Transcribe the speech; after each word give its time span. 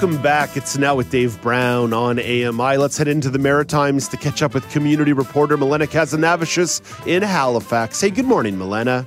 Welcome 0.00 0.22
back. 0.22 0.56
It's 0.56 0.78
now 0.78 0.94
with 0.94 1.10
Dave 1.10 1.38
Brown 1.42 1.92
on 1.92 2.18
AMI. 2.18 2.78
Let's 2.78 2.96
head 2.96 3.06
into 3.06 3.28
the 3.28 3.38
Maritimes 3.38 4.08
to 4.08 4.16
catch 4.16 4.40
up 4.40 4.54
with 4.54 4.66
community 4.70 5.12
reporter 5.12 5.58
Milena 5.58 5.86
Kazanavicius 5.86 7.06
in 7.06 7.22
Halifax. 7.22 8.00
Hey, 8.00 8.08
good 8.08 8.24
morning, 8.24 8.56
Milena. 8.56 9.06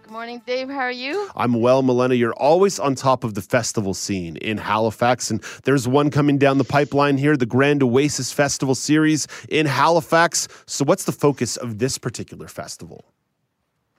Good 0.00 0.10
morning, 0.10 0.40
Dave. 0.46 0.70
How 0.70 0.78
are 0.78 0.90
you? 0.90 1.28
I'm 1.36 1.60
well, 1.60 1.82
Milena. 1.82 2.14
You're 2.14 2.32
always 2.32 2.80
on 2.80 2.94
top 2.94 3.22
of 3.22 3.34
the 3.34 3.42
festival 3.42 3.92
scene 3.92 4.38
in 4.38 4.56
Halifax, 4.56 5.30
and 5.30 5.44
there's 5.64 5.86
one 5.86 6.10
coming 6.10 6.38
down 6.38 6.56
the 6.56 6.64
pipeline 6.64 7.18
here, 7.18 7.36
the 7.36 7.44
Grand 7.44 7.82
Oasis 7.82 8.32
Festival 8.32 8.74
Series 8.74 9.26
in 9.50 9.66
Halifax. 9.66 10.48
So, 10.64 10.86
what's 10.86 11.04
the 11.04 11.12
focus 11.12 11.58
of 11.58 11.80
this 11.80 11.98
particular 11.98 12.48
festival? 12.48 13.04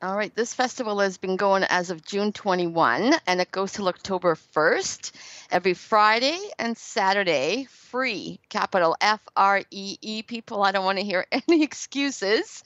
All 0.01 0.15
right, 0.15 0.33
this 0.33 0.53
festival 0.53 0.99
has 0.99 1.17
been 1.17 1.35
going 1.35 1.65
as 1.65 1.89
of 1.89 2.05
June 2.05 2.31
21, 2.31 3.15
and 3.27 3.41
it 3.41 3.51
goes 3.51 3.73
till 3.73 3.89
October 3.89 4.35
1st. 4.35 5.11
Every 5.51 5.73
Friday 5.73 6.39
and 6.57 6.77
Saturday, 6.77 7.67
free, 7.69 8.39
capital 8.47 8.95
F 9.01 9.19
R 9.35 9.61
E 9.71 9.97
E. 10.01 10.23
People, 10.23 10.63
I 10.63 10.71
don't 10.71 10.85
want 10.85 10.99
to 10.99 11.03
hear 11.03 11.25
any 11.33 11.63
excuses. 11.63 12.63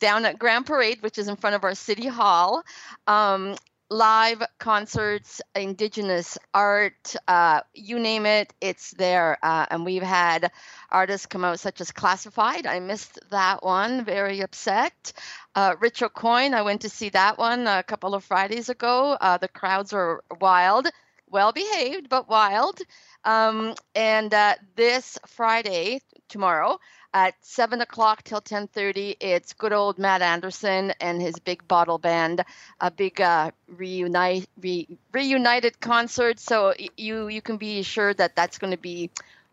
Down 0.00 0.24
at 0.24 0.38
Grand 0.38 0.64
Parade, 0.64 1.02
which 1.02 1.18
is 1.18 1.28
in 1.28 1.36
front 1.36 1.54
of 1.54 1.64
our 1.64 1.74
city 1.74 2.06
hall. 2.06 2.62
Um, 3.06 3.56
live 3.90 4.40
concerts, 4.58 5.42
indigenous 5.54 6.38
art, 6.54 7.16
uh, 7.26 7.60
you 7.74 7.98
name 7.98 8.24
it, 8.24 8.52
it's 8.60 8.92
there. 8.92 9.36
Uh, 9.42 9.66
and 9.70 9.84
we've 9.84 10.02
had 10.02 10.52
artists 10.90 11.26
come 11.26 11.44
out 11.44 11.58
such 11.58 11.80
as 11.80 11.90
Classified. 11.90 12.66
I 12.66 12.78
missed 12.78 13.18
that 13.30 13.64
one, 13.64 14.04
very 14.04 14.40
upset. 14.40 15.12
Uh, 15.56 15.74
Rich 15.80 16.00
Aucoin, 16.00 16.54
I 16.54 16.62
went 16.62 16.82
to 16.82 16.88
see 16.88 17.08
that 17.10 17.36
one 17.36 17.66
a 17.66 17.82
couple 17.82 18.14
of 18.14 18.22
Fridays 18.22 18.68
ago. 18.68 19.16
Uh, 19.20 19.38
the 19.38 19.48
crowds 19.48 19.92
were 19.92 20.22
wild, 20.40 20.86
well 21.30 21.52
behaved, 21.52 22.08
but 22.08 22.28
wild. 22.28 22.80
Um, 23.24 23.74
and 23.94 24.32
uh, 24.32 24.54
this 24.76 25.18
Friday, 25.26 26.00
tomorrow, 26.28 26.78
at 27.12 27.34
seven 27.40 27.80
o'clock 27.80 28.22
till 28.22 28.40
ten 28.40 28.66
thirty. 28.68 29.16
It's 29.20 29.52
good 29.52 29.72
old 29.72 29.98
Matt 29.98 30.22
Andersen 30.22 30.92
and 31.00 31.20
his 31.20 31.38
big 31.38 31.66
bottle 31.66 31.98
band, 31.98 32.42
a 32.80 32.90
big 32.90 33.20
uh, 33.20 33.50
reunite 33.68 34.48
re, 34.60 34.86
reunited 35.12 35.80
concert. 35.80 36.38
So 36.38 36.74
you 36.96 37.28
you 37.28 37.42
can 37.42 37.56
be 37.56 37.80
assured 37.80 38.18
that 38.18 38.36
that's 38.36 38.58
going 38.58 38.72
to 38.72 38.78
be 38.78 39.10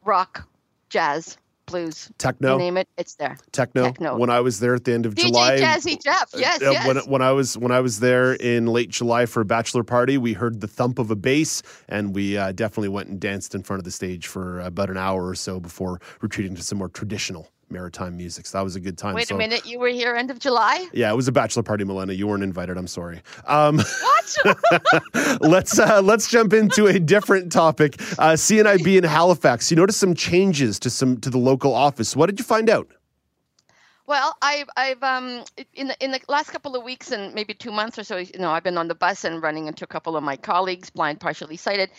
rock 0.04 0.48
jazz 0.90 1.38
blues, 1.66 2.12
techno, 2.18 2.54
you 2.54 2.60
name 2.60 2.78
it, 2.78 2.88
it's 2.98 3.16
there. 3.16 3.38
Techno. 3.52 3.84
Techno. 3.84 4.18
When 4.18 4.30
I 4.30 4.40
was 4.42 4.60
there 4.60 4.76
at 4.76 4.84
the 4.84 4.94
end 4.94 5.06
of 5.06 5.16
DJ 5.16 5.28
July, 5.28 5.58
Jazzy 5.58 6.02
Jeff, 6.02 6.30
yes, 6.36 6.62
uh, 6.62 6.72
yes. 6.72 6.88
When, 6.88 6.98
when 6.98 7.22
I 7.22 7.32
was 7.32 7.58
when 7.58 7.72
I 7.72 7.80
was 7.80 8.00
there 8.00 8.34
in 8.34 8.68
late 8.68 8.90
July 8.90 9.26
for 9.26 9.42
a 9.42 9.46
bachelor 9.46 9.84
party, 9.84 10.18
we 10.18 10.34
heard 10.34 10.62
the 10.62 10.68
thump 10.68 11.00
of 11.00 11.12
a 11.12 11.16
bass, 11.16 11.62
and 11.88 12.14
we 12.14 12.38
uh, 12.38 12.52
definitely 12.52 12.90
went 12.90 13.10
and 13.10 13.20
danced 13.20 13.56
in 13.56 13.64
front 13.64 13.80
of 13.80 13.86
the 13.86 13.92
stage 13.92 14.28
for 14.28 14.60
about 14.62 14.90
an 14.90 14.98
hour 14.98 15.28
or 15.28 15.36
so 15.36 15.60
before 15.60 16.00
retreating 16.22 16.56
to 16.56 16.62
some 16.62 16.78
more 16.78 16.90
traditional 16.90 17.50
maritime 17.74 18.16
music. 18.16 18.46
So 18.46 18.58
that 18.58 18.64
was 18.64 18.76
a 18.76 18.80
good 18.80 18.98
time. 18.98 19.16
Wait 19.16 19.28
so, 19.28 19.36
a 19.36 19.38
minute, 19.38 19.66
you 19.66 19.80
were 19.80 19.90
here 19.90 20.16
end 20.16 20.32
of 20.32 20.40
July? 20.40 20.88
Yeah, 20.94 21.12
it 21.12 21.16
was 21.16 21.28
a 21.28 21.32
bachelor 21.32 21.64
party, 21.64 21.84
Milena. 21.84 22.14
You 22.14 22.28
weren't 22.28 22.44
invited. 22.44 22.78
I'm 22.78 22.88
sorry. 22.88 23.22
Um, 23.48 23.80
what? 23.80 24.38
let's 25.42 25.78
uh, 25.80 26.02
let's 26.02 26.30
jump 26.30 26.54
into 26.54 26.86
a 26.86 27.00
different 27.00 27.52
topic. 27.52 27.96
Uh, 28.18 28.34
CNIB 28.34 28.98
in 29.00 29.04
Halifax. 29.04 29.70
You 29.70 29.78
noticed 29.78 30.00
some 30.00 30.14
changes 30.14 30.80
to 30.80 30.90
some 30.90 31.18
to 31.22 31.30
the 31.30 31.40
local 31.40 31.74
office. 31.74 32.16
What 32.16 32.28
did 32.28 32.40
you 32.40 32.46
find 32.46 32.70
out? 32.70 32.88
Well, 34.06 34.36
I've 34.42 34.70
I've 34.76 35.02
um 35.02 35.44
in 35.74 35.88
the 35.88 36.04
in 36.04 36.12
the 36.12 36.20
last 36.28 36.50
couple 36.52 36.76
of 36.76 36.84
weeks 36.84 37.12
and 37.12 37.34
maybe 37.34 37.54
two 37.54 37.72
months 37.72 37.98
or 37.98 38.04
so, 38.04 38.18
you 38.18 38.38
know, 38.38 38.52
I've 38.52 38.64
been 38.64 38.78
on 38.78 38.90
the 38.90 38.96
bus 38.96 39.24
and 39.24 39.42
running 39.42 39.68
into 39.68 39.86
a 39.86 39.88
couple 39.88 40.18
of 40.18 40.24
my 40.24 40.36
colleagues, 40.36 40.90
blind, 40.90 41.22
partially 41.22 41.56
sighted, 41.56 41.90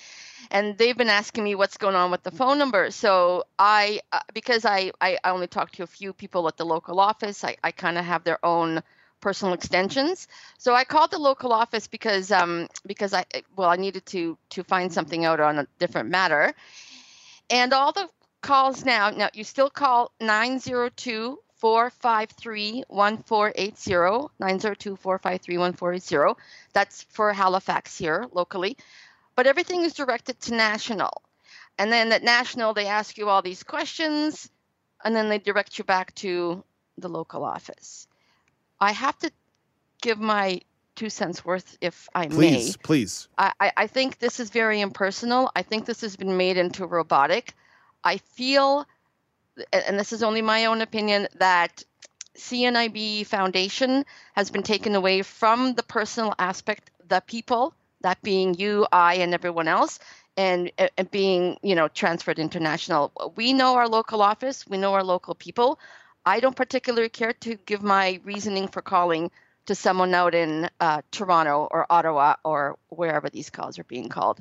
and 0.51 0.77
they've 0.79 0.97
been 0.97 1.09
asking 1.09 1.45
me 1.45 1.55
what's 1.55 1.77
going 1.77 1.95
on 1.95 2.11
with 2.11 2.23
the 2.23 2.31
phone 2.31 2.59
number. 2.59 2.91
So 2.91 3.45
I, 3.59 4.01
uh, 4.13 4.21
because 4.33 4.65
I, 4.65 4.93
I 5.01 5.19
only 5.25 5.47
talk 5.47 5.73
to 5.73 5.83
a 5.83 5.87
few 5.87 6.13
people 6.13 6.47
at 6.49 6.57
the 6.57 6.65
local 6.65 7.01
office, 7.01 7.45
I, 7.45 7.57
I 7.63 7.71
kind 7.71 7.99
of 7.99 8.05
have 8.05 8.25
their 8.25 8.45
own 8.45 8.83
personal 9.25 9.55
extensions. 9.55 10.29
So 10.59 10.75
I 10.75 10.85
called 10.85 11.11
the 11.11 11.19
local 11.19 11.51
office 11.51 11.87
because 11.87 12.31
um 12.31 12.69
because 12.87 13.15
I 13.15 13.25
well 13.57 13.71
I 13.71 13.77
needed 13.77 14.05
to 14.07 14.37
to 14.51 14.63
find 14.63 14.93
something 14.93 15.25
out 15.25 15.41
on 15.41 15.59
a 15.61 15.67
different 15.79 16.11
matter, 16.11 16.53
and 17.49 17.73
all 17.73 17.93
the 17.93 18.07
calls 18.43 18.85
now 18.85 19.09
now 19.09 19.31
you 19.33 19.43
still 19.43 19.71
call 19.71 20.13
902 20.21 21.39
453 21.57 22.85
1480 22.89 24.29
902 24.39 24.97
453 24.97 25.57
1480 25.57 26.39
that's 26.75 27.05
for 27.05 27.33
Halifax 27.33 27.97
here 27.97 28.27
locally 28.33 28.77
but 29.37 29.47
everything 29.47 29.83
is 29.83 29.95
directed 29.95 30.41
to 30.41 30.55
national. 30.55 31.23
And 31.79 31.93
then 31.93 32.13
at 32.13 32.23
national, 32.23 32.75
they 32.75 32.87
ask 32.87 33.19
you 33.19 33.29
all 33.29 33.43
these 33.43 33.63
questions, 33.63 34.49
and 35.05 35.15
then 35.15 35.29
they 35.29 35.39
direct 35.39 35.79
you 35.79 35.85
back 35.85 36.15
to 36.17 36.63
the 36.99 37.09
local 37.09 37.45
office. 37.45 38.07
I 38.81 38.93
have 38.93 39.19
to 39.21 39.31
give 40.01 40.21
my 40.21 40.61
two 40.95 41.11
cents 41.11 41.45
worth, 41.45 41.77
if 41.81 42.09
I 42.15 42.29
please, 42.29 42.39
may. 42.39 42.51
Please, 42.51 42.77
please. 42.77 43.29
I, 43.37 43.73
I 43.77 43.87
think 43.89 44.19
this 44.19 44.39
is 44.39 44.51
very 44.51 44.81
impersonal. 44.81 45.51
I 45.57 45.63
think 45.63 45.87
this 45.87 46.03
has 46.03 46.17
been 46.17 46.37
made 46.37 46.57
into 46.57 46.87
robotic. 46.87 47.55
I 48.05 48.19
feel, 48.19 48.87
and 49.73 49.99
this 49.99 50.13
is 50.13 50.23
only 50.23 50.43
my 50.43 50.67
own 50.67 50.81
opinion, 50.81 51.27
that 51.37 51.83
CNIB 52.37 53.27
Foundation 53.27 54.05
has 54.35 54.51
been 54.51 54.63
taken 54.63 54.95
away 54.95 55.23
from 55.23 55.75
the 55.75 55.83
personal 55.83 56.35
aspect, 56.39 56.91
the 57.09 57.23
people, 57.27 57.75
that 58.05 58.23
being 58.23 58.55
you, 58.55 58.87
I, 58.93 59.15
and 59.17 59.35
everyone 59.35 59.67
else, 59.67 59.99
and, 60.37 60.71
and 60.97 61.11
being 61.11 61.59
you 61.63 61.75
know 61.75 61.89
transferred 61.89 62.39
international. 62.39 63.11
We 63.35 63.53
know 63.53 63.75
our 63.75 63.89
local 63.89 64.23
office, 64.23 64.67
we 64.67 64.77
know 64.77 64.95
our 64.95 65.03
local 65.03 65.35
people. 65.35 65.81
I 66.25 66.41
don't 66.41 66.57
particularly 66.57 67.09
care 67.09 67.33
to 67.33 67.57
give 67.67 67.83
my 67.83 68.21
reasoning 68.25 68.69
for 68.69 68.83
calling 68.83 69.31
to 69.67 69.75
someone 69.75 70.15
out 70.15 70.35
in 70.35 70.69
uh, 70.81 71.03
Toronto 71.11 71.69
or 71.71 71.87
Ottawa 71.91 72.37
or 72.45 72.79
wherever 72.89 73.29
these 73.31 73.51
calls 73.51 73.79
are 73.79 73.85
being 73.85 74.09
called. 74.09 74.41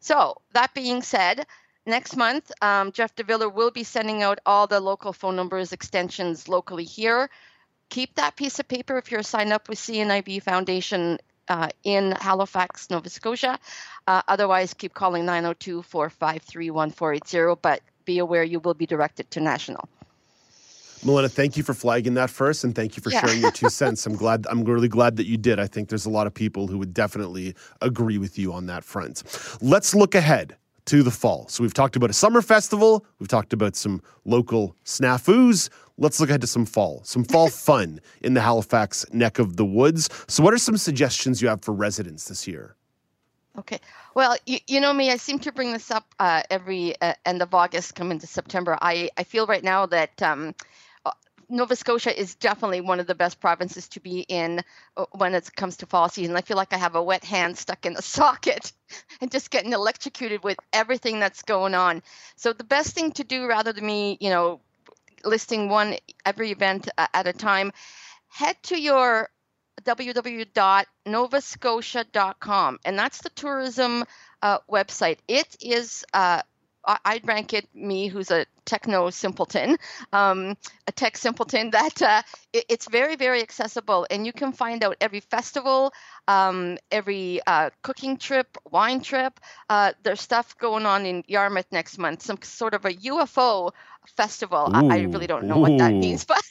So 0.00 0.40
that 0.52 0.74
being 0.74 1.02
said, 1.02 1.46
next 1.84 2.16
month 2.16 2.50
um, 2.60 2.92
Jeff 2.92 3.14
DeViller 3.14 3.52
will 3.52 3.70
be 3.70 3.84
sending 3.84 4.22
out 4.22 4.40
all 4.44 4.66
the 4.66 4.80
local 4.80 5.12
phone 5.12 5.36
numbers 5.36 5.72
extensions 5.72 6.48
locally 6.48 6.84
here. 6.84 7.30
Keep 7.88 8.16
that 8.16 8.36
piece 8.36 8.58
of 8.58 8.66
paper 8.66 8.98
if 8.98 9.10
you're 9.12 9.22
signed 9.22 9.52
up 9.52 9.68
with 9.68 9.78
CNIB 9.78 10.42
Foundation 10.42 11.18
uh, 11.48 11.68
in 11.84 12.12
Halifax, 12.20 12.90
Nova 12.90 13.08
Scotia. 13.08 13.58
Uh, 14.06 14.22
otherwise, 14.28 14.74
keep 14.74 14.94
calling 14.94 15.24
902 15.24 15.82
453 15.82 16.70
1480. 16.70 17.58
But 17.62 17.80
be 18.04 18.18
aware 18.18 18.44
you 18.44 18.60
will 18.60 18.74
be 18.74 18.86
directed 18.86 19.30
to 19.32 19.40
national. 19.40 19.88
Milena, 21.04 21.28
thank 21.28 21.56
you 21.56 21.62
for 21.62 21.74
flagging 21.74 22.14
that 22.14 22.30
first, 22.30 22.64
and 22.64 22.74
thank 22.74 22.96
you 22.96 23.02
for 23.02 23.10
Yeah. 23.10 23.20
sharing 23.20 23.40
your 23.40 23.50
two 23.52 23.68
cents. 23.80 24.06
I'm 24.06 24.16
glad. 24.16 24.46
I'm 24.50 24.64
really 24.64 24.88
glad 24.88 25.16
that 25.16 25.26
you 25.26 25.36
did. 25.36 25.60
I 25.60 25.66
think 25.66 25.88
there's 25.88 26.06
a 26.06 26.10
lot 26.10 26.26
of 26.26 26.34
people 26.34 26.66
who 26.66 26.78
would 26.78 26.94
definitely 26.94 27.54
agree 27.82 28.18
with 28.18 28.38
you 28.38 28.52
on 28.52 28.66
that 28.66 28.82
front. 28.82 29.22
Let's 29.60 29.94
look 29.94 30.14
ahead 30.14 30.56
to 30.86 31.02
the 31.02 31.10
fall. 31.10 31.46
So 31.48 31.62
we've 31.62 31.74
talked 31.74 31.96
about 31.96 32.10
a 32.10 32.14
summer 32.14 32.42
festival. 32.42 33.04
We've 33.18 33.28
talked 33.28 33.52
about 33.52 33.76
some 33.76 34.00
local 34.24 34.74
snafus. 34.84 35.68
Let's 35.98 36.20
look 36.20 36.28
ahead 36.28 36.40
to 36.40 36.46
some 36.46 36.66
fall, 36.66 37.02
some 37.04 37.24
fall 37.24 37.48
fun 37.68 38.00
in 38.22 38.34
the 38.34 38.40
Halifax 38.40 39.04
neck 39.12 39.38
of 39.38 39.56
the 39.56 39.64
woods. 39.64 40.08
So, 40.28 40.42
what 40.42 40.54
are 40.54 40.58
some 40.58 40.76
suggestions 40.76 41.42
you 41.42 41.48
have 41.48 41.62
for 41.62 41.72
residents 41.72 42.28
this 42.28 42.46
year? 42.46 42.76
Okay. 43.58 43.80
Well, 44.14 44.36
you, 44.46 44.58
you 44.66 44.80
know 44.80 44.92
me, 44.92 45.10
I 45.10 45.16
seem 45.16 45.38
to 45.40 45.52
bring 45.52 45.72
this 45.72 45.90
up 45.90 46.14
uh, 46.18 46.42
every 46.50 46.94
uh, 47.00 47.14
end 47.24 47.40
of 47.40 47.54
August, 47.54 47.94
come 47.94 48.10
into 48.10 48.26
September. 48.26 48.78
I, 48.82 49.10
I 49.16 49.24
feel 49.24 49.46
right 49.46 49.64
now 49.64 49.86
that 49.86 50.22
um, 50.22 50.54
Nova 51.48 51.76
Scotia 51.76 52.18
is 52.18 52.34
definitely 52.34 52.80
one 52.80 53.00
of 53.00 53.06
the 53.06 53.14
best 53.14 53.40
provinces 53.40 53.88
to 53.88 54.00
be 54.00 54.20
in 54.20 54.62
uh, 54.96 55.04
when 55.12 55.34
it 55.34 55.54
comes 55.54 55.76
to 55.78 55.86
fall 55.86 56.08
season. 56.08 56.36
I 56.36 56.40
feel 56.40 56.56
like 56.56 56.72
I 56.72 56.78
have 56.78 56.96
a 56.96 57.02
wet 57.02 57.24
hand 57.24 57.56
stuck 57.56 57.86
in 57.86 57.96
a 57.96 58.02
socket 58.02 58.72
and 59.20 59.30
just 59.30 59.50
getting 59.50 59.72
electrocuted 59.72 60.42
with 60.42 60.58
everything 60.72 61.20
that's 61.20 61.42
going 61.42 61.74
on. 61.74 62.02
So 62.36 62.52
the 62.52 62.64
best 62.64 62.94
thing 62.94 63.12
to 63.12 63.24
do 63.24 63.46
rather 63.46 63.72
than 63.72 63.86
me, 63.86 64.18
you 64.20 64.30
know, 64.30 64.60
listing 65.24 65.68
one 65.68 65.96
every 66.24 66.50
event 66.50 66.88
uh, 66.98 67.06
at 67.14 67.26
a 67.26 67.32
time, 67.32 67.72
head 68.28 68.56
to 68.64 68.80
your 68.80 69.28
www.novascotia.com 69.84 72.78
and 72.84 72.98
that's 72.98 73.22
the 73.22 73.30
tourism 73.30 74.04
uh, 74.42 74.58
website 74.70 75.18
it 75.28 75.56
is 75.60 76.04
uh, 76.12 76.42
i'd 77.04 77.26
rank 77.28 77.52
it 77.52 77.68
me 77.74 78.08
who's 78.08 78.30
a 78.30 78.46
techno 78.66 79.10
simpleton 79.10 79.78
um, 80.12 80.56
a 80.88 80.92
tech 80.92 81.16
simpleton 81.16 81.70
that 81.78 82.02
uh, 82.02 82.22
it, 82.52 82.66
it's 82.68 82.88
very 82.88 83.16
very 83.16 83.42
accessible 83.42 84.06
and 84.10 84.26
you 84.26 84.32
can 84.32 84.52
find 84.52 84.84
out 84.84 84.96
every 85.00 85.20
festival 85.20 85.92
um, 86.28 86.78
every 86.90 87.40
uh, 87.46 87.70
cooking 87.82 88.18
trip 88.18 88.58
wine 88.70 89.00
trip 89.00 89.40
uh, 89.70 89.92
there's 90.02 90.20
stuff 90.20 90.56
going 90.58 90.86
on 90.86 91.06
in 91.06 91.24
yarmouth 91.28 91.66
next 91.72 91.98
month 91.98 92.22
some 92.22 92.38
sort 92.42 92.74
of 92.74 92.84
a 92.84 92.92
ufo 92.92 93.72
festival 94.06 94.70
I, 94.74 94.82
I 94.90 95.08
really 95.12 95.26
don't 95.26 95.46
know 95.46 95.58
what 95.58 95.78
that 95.78 95.94
means 96.00 96.24
but 96.26 96.42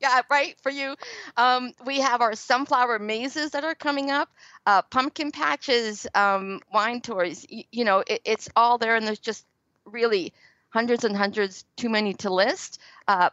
yeah 0.00 0.22
right 0.30 0.56
for 0.62 0.70
you 0.70 0.94
um, 1.36 1.72
we 1.84 2.00
have 2.00 2.20
our 2.22 2.34
sunflower 2.34 2.98
mazes 2.98 3.52
that 3.52 3.64
are 3.64 3.74
coming 3.74 4.10
up, 4.10 4.30
uh, 4.66 4.82
pumpkin 4.82 5.32
patches, 5.32 6.06
um, 6.14 6.60
wine 6.72 7.00
tours. 7.00 7.46
Y- 7.50 7.64
you 7.72 7.84
know, 7.84 8.02
it, 8.06 8.20
it's 8.24 8.48
all 8.56 8.78
there, 8.78 8.96
and 8.96 9.06
there's 9.06 9.18
just 9.18 9.46
really 9.84 10.32
hundreds 10.74 11.04
and 11.04 11.16
hundreds, 11.16 11.64
too 11.76 11.88
many 11.88 12.14
to 12.14 12.30
list. 12.34 12.80
Uh, 13.06 13.30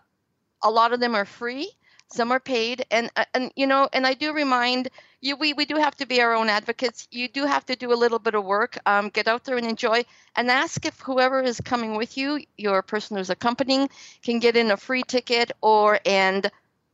a 0.61 0.69
lot 0.69 0.93
of 0.93 0.99
them 0.99 1.15
are 1.15 1.25
free, 1.25 1.71
some 2.07 2.31
are 2.31 2.39
paid, 2.39 2.85
and 2.91 3.09
uh, 3.15 3.25
and 3.33 3.51
you 3.55 3.65
know, 3.65 3.89
and 3.91 4.05
I 4.05 4.13
do 4.13 4.31
remind 4.31 4.89
you, 5.21 5.35
we 5.35 5.53
we 5.53 5.65
do 5.65 5.75
have 5.77 5.95
to 5.95 6.05
be 6.05 6.21
our 6.21 6.35
own 6.35 6.49
advocates. 6.49 7.07
You 7.09 7.27
do 7.27 7.45
have 7.45 7.65
to 7.65 7.75
do 7.75 7.91
a 7.93 7.97
little 8.03 8.19
bit 8.19 8.35
of 8.35 8.45
work. 8.45 8.77
Um, 8.85 9.09
get 9.09 9.27
out 9.27 9.43
there 9.43 9.57
and 9.57 9.65
enjoy, 9.65 10.05
and 10.35 10.51
ask 10.51 10.85
if 10.85 10.99
whoever 10.99 11.41
is 11.41 11.59
coming 11.61 11.95
with 11.95 12.15
you, 12.15 12.41
your 12.57 12.83
person 12.83 13.17
who's 13.17 13.31
accompanying, 13.31 13.89
can 14.21 14.37
get 14.37 14.55
in 14.55 14.69
a 14.69 14.77
free 14.77 15.03
ticket 15.03 15.51
or 15.61 15.99
and 16.05 16.51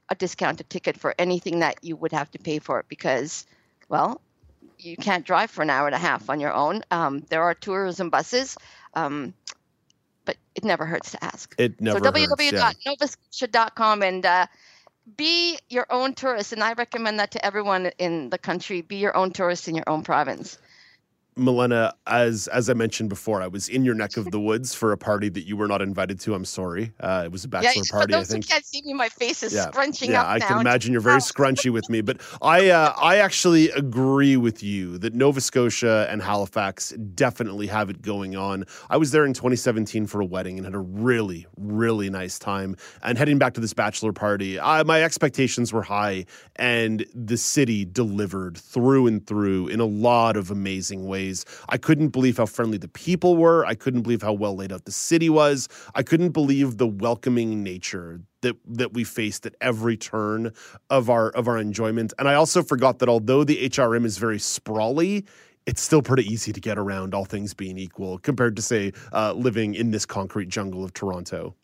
a 0.10 0.16
discounted 0.16 0.70
ticket 0.70 0.98
for 0.98 1.14
anything 1.20 1.60
that 1.60 1.84
you 1.84 1.98
would 1.98 2.14
have 2.14 2.32
to 2.32 2.40
pay 2.40 2.60
for 2.60 2.80
it 2.80 2.86
because, 2.88 3.46
well, 3.90 4.22
you 4.80 4.96
can't 4.96 5.26
drive 5.26 5.52
for 5.52 5.62
an 5.64 5.70
hour 5.70 5.88
and 5.88 5.96
a 5.96 6.00
half 6.00 6.30
on 6.30 6.40
your 6.40 6.54
own. 6.54 6.84
Um, 6.90 7.26
there 7.30 7.44
are 7.44 7.54
tourism 7.54 8.10
buses, 8.10 8.58
um, 8.94 9.34
but 10.28 10.38
it 10.54 10.64
never 10.64 10.86
hurts 10.86 11.12
to 11.12 11.24
ask. 11.24 11.56
It 11.58 11.82
never 11.82 12.00
so 12.00 12.12
hurts, 12.12 12.20
www.novascotia.com 12.52 14.04
and 14.04 14.26
uh, 14.26 14.46
be 15.16 15.58
your 15.70 15.88
own 15.90 16.14
tourist. 16.14 16.54
And 16.54 16.62
I 16.62 16.74
recommend 16.74 17.20
that 17.20 17.32
to 17.32 17.44
everyone 17.44 17.88
in 17.98 18.30
the 18.30 18.38
country. 18.38 18.82
Be 18.82 18.98
your 18.98 19.16
own 19.18 19.32
tourist 19.32 19.68
in 19.68 19.76
your 19.76 19.86
own 19.88 20.04
province. 20.04 20.60
Milena, 21.38 21.94
as 22.08 22.48
as 22.48 22.70
I 22.70 22.74
mentioned 22.74 23.10
before, 23.10 23.42
I 23.42 23.48
was 23.48 23.70
in 23.70 23.86
your 23.86 23.96
neck 23.96 24.18
of 24.18 24.32
the 24.32 24.40
woods 24.40 24.74
for 24.74 24.92
a 24.92 24.98
party 24.98 25.30
that 25.30 25.46
you 25.48 25.56
were 25.58 25.68
not 25.68 25.82
invited 25.82 26.20
to. 26.22 26.34
I'm 26.34 26.46
sorry. 26.46 26.94
Uh, 27.00 27.24
it 27.26 27.32
was 27.32 27.44
a 27.46 27.48
bachelor 27.48 27.84
yeah, 27.86 27.92
party, 27.92 28.14
for 28.14 28.18
I 28.18 28.20
those 28.20 28.28
who 28.32 28.34
think. 28.34 28.48
can't 28.48 28.66
see 28.66 28.82
me, 28.84 28.94
my 28.94 29.10
face 29.10 29.44
is 29.44 29.54
Yeah, 29.54 29.68
scrunching 29.68 30.12
yeah, 30.12 30.22
up 30.22 30.28
I 30.28 30.38
now. 30.40 30.48
can 30.48 30.58
imagine 30.58 30.92
you're 30.92 31.02
very 31.02 31.22
scrunchy 31.22 31.72
with 31.72 31.90
me, 31.90 32.02
but 32.02 32.22
I 32.42 32.70
uh, 32.70 32.94
I 33.00 33.18
actually 33.18 33.70
agree 33.72 34.38
with 34.38 34.64
you 34.64 34.98
that 35.00 35.14
Nova 35.14 35.42
Scotia 35.42 36.08
and 36.10 36.22
Halifax 36.22 36.92
definitely 37.16 37.68
have 37.68 37.90
it 37.90 38.02
going 38.02 38.36
on. 38.36 38.66
I 38.90 38.98
was 38.98 39.12
there 39.12 39.26
in 39.26 39.34
2017 39.34 40.08
for 40.08 40.22
a 40.22 40.26
wedding 40.26 40.58
and 40.58 40.66
had 40.66 40.76
a 40.76 40.80
really 40.80 41.46
really 41.58 42.10
nice 42.10 42.40
time. 42.40 42.76
And 43.04 43.18
heading 43.18 43.38
back 43.38 43.54
to 43.56 43.62
this 43.62 43.74
bachelor 43.74 44.14
party, 44.14 44.60
I, 44.60 44.84
my 44.84 45.04
expectations 45.04 45.72
were 45.74 45.84
high, 45.84 46.26
and 46.56 47.06
the 47.14 47.38
city 47.38 47.86
delivered 47.86 48.58
through 48.58 49.08
and 49.08 49.26
through 49.26 49.68
in 49.68 49.80
a 49.80 49.86
lot 49.86 50.36
of 50.38 50.52
amazing 50.52 51.06
ways. 51.08 51.27
I 51.70 51.78
couldn't 51.78 52.10
believe 52.10 52.38
how 52.38 52.46
friendly 52.46 52.78
the 52.78 52.88
people 52.88 53.36
were. 53.36 53.66
I 53.66 53.76
couldn't 53.76 54.02
believe 54.02 54.22
how 54.22 54.34
well 54.34 54.56
laid 54.56 54.72
out 54.72 54.86
the 54.86 54.92
city 54.92 55.30
was. 55.30 55.68
I 55.96 56.04
couldn't 56.04 56.30
believe 56.30 56.78
the 56.78 56.88
welcoming 56.88 57.64
nature 57.64 58.22
that 58.42 58.56
that 58.66 58.94
we 58.94 59.04
faced 59.04 59.46
at 59.46 59.56
every 59.62 59.98
turn 59.98 60.54
of 60.90 61.10
our 61.10 61.30
of 61.32 61.48
our 61.48 61.58
enjoyment. 61.58 62.14
And 62.20 62.28
I 62.28 62.36
also 62.36 62.64
forgot 62.64 63.00
that 63.00 63.10
although 63.10 63.44
the 63.44 63.70
HRM 63.70 64.06
is 64.06 64.18
very 64.18 64.40
sprawly, 64.40 65.26
it's 65.66 65.82
still 65.82 66.02
pretty 66.02 66.24
easy 66.24 66.54
to 66.54 66.62
get 66.62 66.78
around, 66.78 67.14
all 67.14 67.26
things 67.26 67.54
being 67.54 67.78
equal, 67.78 68.18
compared 68.20 68.56
to 68.56 68.62
say 68.62 68.94
uh, 69.12 69.34
living 69.34 69.76
in 69.76 69.92
this 69.92 70.06
concrete 70.06 70.50
jungle 70.50 70.84
of 70.84 70.94
Toronto. 70.94 71.56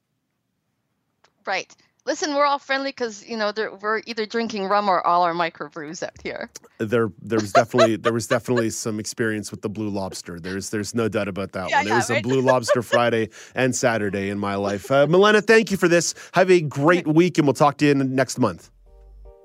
Right. 1.45 1.73
Listen, 2.05 2.35
we're 2.35 2.45
all 2.45 2.59
friendly 2.59 2.89
because 2.89 3.25
you 3.25 3.37
know 3.37 3.53
we're 3.81 4.01
either 4.05 4.25
drinking 4.25 4.65
rum 4.67 4.89
or 4.89 5.05
all 5.07 5.23
our 5.23 5.33
microbrews 5.33 6.03
out 6.03 6.11
here. 6.21 6.49
There, 6.77 7.09
there 7.21 7.39
was 7.39 7.53
definitely 7.53 7.95
there 7.97 8.11
was 8.11 8.27
definitely 8.27 8.71
some 8.71 8.99
experience 8.99 9.51
with 9.51 9.61
the 9.61 9.69
Blue 9.69 9.87
Lobster. 9.89 10.39
There's 10.39 10.69
there's 10.69 10.93
no 10.93 11.07
doubt 11.07 11.29
about 11.29 11.53
that 11.53 11.69
Yeah, 11.69 11.77
one. 11.77 11.85
There 11.85 11.93
yeah, 11.93 11.97
was 11.99 12.09
a? 12.09 12.21
Blue 12.21 12.41
Lobster 12.41 12.81
Friday 12.83 13.29
and 13.55 13.73
Saturday 13.73 14.29
in 14.29 14.37
my 14.37 14.55
life. 14.55 14.91
Uh, 14.91 15.07
Milena, 15.07 15.41
thank 15.41 15.71
you 15.71 15.77
for 15.77 15.87
this. 15.87 16.13
Have 16.33 16.51
a 16.51 16.59
great 16.59 17.07
week, 17.07 17.37
and 17.37 17.47
we'll 17.47 17.53
talk 17.53 17.77
to 17.77 17.85
you 17.85 17.91
in 17.91 18.15
next 18.15 18.37
month. 18.37 18.69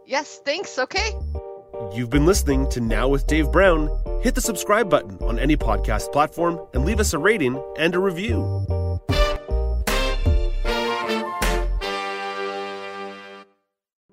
Yes, 0.04 0.40
thanks. 0.44 0.78
Okay. 0.78 1.12
You've 1.94 2.10
been 2.10 2.26
listening 2.26 2.68
to 2.70 2.80
Now 2.80 3.08
with 3.08 3.26
Dave 3.28 3.52
Brown. 3.52 3.88
Hit 4.22 4.34
the 4.34 4.40
subscribe 4.40 4.90
button 4.90 5.16
on 5.20 5.38
any 5.38 5.56
podcast 5.56 6.12
platform 6.12 6.60
and 6.74 6.84
leave 6.84 6.98
us 6.98 7.12
a 7.12 7.18
rating 7.18 7.62
and 7.78 7.94
a 7.94 8.00
review. 8.00 8.66